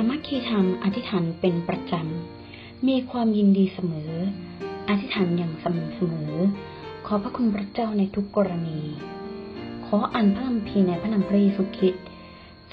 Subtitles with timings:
[0.00, 4.12] ามัคคีธรรมอธิษฐานเป็นประจำ มีความยินดีเสมอ
[4.88, 6.32] อธิษฐานอย่างสม่ำเสมอ
[7.06, 8.80] ขอพระคุณพระเจ้าในทุกกรณี
[9.86, 12.04] ขออ่านพระคัมภีร์ในพระนามพระเยซูคริสต์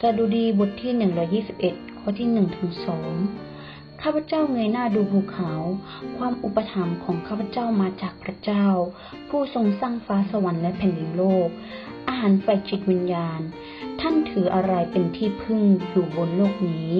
[0.00, 0.92] สดุดีบทที่
[1.46, 2.70] 121ข้อที่1ถึง
[3.18, 3.53] 2
[4.06, 5.52] ข้าพเจ้าเงยหน้าดูภูเขา
[6.16, 8.66] ความอุปถัมภ์ของข้าพเจ้ามาจากพระเจ้า
[9.28, 11.48] ผู้ทรงสร้างฟ้าสวรรค์และแผ่นดินโลก
[12.08, 13.40] อาหารไฟจิตวิญญาณ
[14.00, 16.92] ท่านถืออะไรเป็นที่พึ่งอยู่บนโลกนี้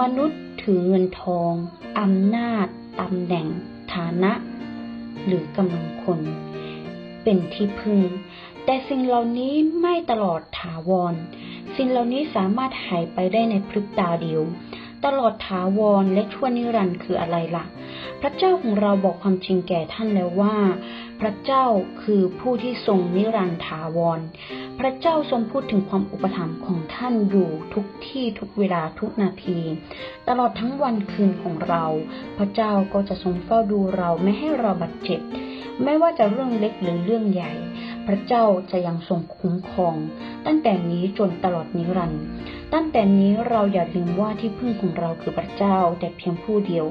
[0.00, 1.52] มนุษย์ถือเงินทอง
[2.00, 2.66] อำนาจ
[3.00, 3.46] ตำแหน่ง
[3.94, 4.32] ฐานะ
[5.26, 6.20] หรือกำลังคน
[7.22, 8.00] เป็นที่พึ่ง
[8.64, 11.14] แต่สิ่งเหล่านี้ไม่ตลอดถาวร
[11.76, 14.42] สิ่งเหล่านี้สามารถหายไปได้ในพริบตาเดียว
[15.04, 17.64] ตลอดถาวรและชั่วนิรันดร์คืออะไรล่ะ
[18.20, 20.56] พระเจ้าของเราบอกความจริงแก่ท่านแล้วว่า
[21.20, 21.64] พระเจ้า
[22.02, 24.20] คือผู้ที่ทรงนิรันดร์ถาวร
[24.78, 29.58] พระเจ้าทรงพูดถึงความอุปถัมภ์ของท่านอยู่ทุกที่ทุกเวลาทุกนาที
[30.28, 31.84] ตลอดทั้งวันคืนของเรา
[32.38, 35.20] พระเจ้าก็จะทรงเฝ้าดูเราไม่ให้เราบาดเจ็บ
[35.84, 37.52] ไม่ว่าจะเรื่องเล็กหรือเรื่องใหญ่
[38.08, 39.96] พระเจ้าจะยังทรงคุ้มครอง
[40.46, 42.24] ตั้งแต่นี้จนตลอดนิรันดร์
[42.74, 46.86] ตั้งแต่นี้เราอย่าลืมว่าที่พึ่งของเราคือพระเจ้าแต่เพียงผู้เดียว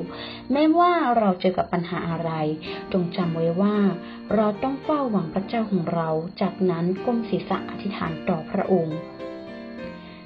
[0.51, 2.31] แม้ว่าเราเจอกับปัญหาอะไร
[2.93, 3.75] จงจำไว้ว่า
[4.35, 6.09] เราต้องเฝ้าหวังพระเจ้าของเรา
[6.41, 8.97] จากนั้นก้มศีรษะอธิษฐานต่อพระองค์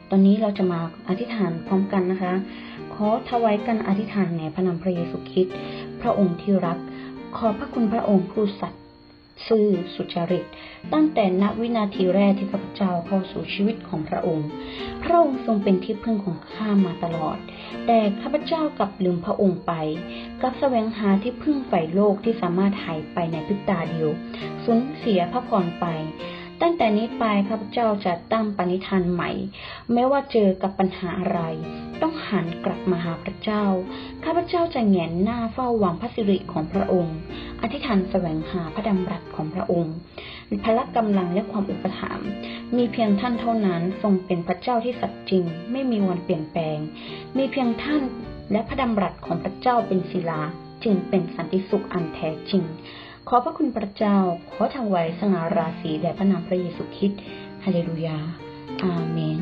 [0.09, 2.33] ตอนนี้เราจะมาอธิษฐานพร้อมกันนะคะ
[2.93, 5.55] ขอถวายกันอธิษฐานในพระนามพระเยซูคริสต์
[6.01, 6.77] พระองค์ที่รัก
[7.37, 8.81] ขอพระคุณพระองค์ผู้สัตย์
[9.47, 10.45] ซื่อสุจริต
[10.93, 14.49] ตั้งแต่ณวินาทีแรกที่ข้าพเจ้าเข้าสู่ชีวิตของพระองค์
[15.03, 17.37] พระองค์ทรงเป็นที่พึ่งของข้ามาตลอด
[17.85, 19.73] แต่ข้าพเจ้ากลับลืมพระองค์ไป
[20.41, 24.09] กลับแสวงหาที่พึ่งฝ่ายโลกที่สามารถหายไปในพริบตาเดียว
[24.65, 25.85] สูญเสียพระพรไป
[26.61, 29.31] ตั้งแต่นี้ไปข้าพเจ้าจะตั้งปณิธานใหม่
[29.93, 31.39] ไม่ว่าเจอกับปัญหาอะไร
[32.01, 33.65] ต้องหันกลับมาหาพระเจ้า
[34.23, 37.17] ข้าพเจ้าจะแงนหน้าเฝ้าหวังพระสิริของพระองค์
[37.61, 39.95] อธิษฐานแสวงหาพระดำรัสของพระองค์
[40.63, 42.29] พละกำลังและความอุปถัมภ์
[42.77, 46.77] มีเพียงท่านเท่านั้นทรงเป็นพระเจ้าที่สัตย์จริง ไม่มีวันเปลี่ยนแปลง
[47.37, 48.03] มีเพียงท่าน
[48.51, 50.41] และพระดำรัสของพระเจ้าเป็นศิลา
[50.83, 52.63] จึงเป็นสันติสุขอันแท้จริง
[53.27, 54.17] ขอพระคุณพระเจ้า
[54.51, 57.21] ขอถวายสง่าราศีแด่พระนามพระเยซูคริสต์
[57.63, 58.17] ฮาเลลูยา
[58.83, 59.39] อาเมน